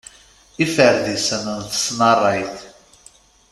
[0.63, 2.57] Iferdisen n tesnarrayt.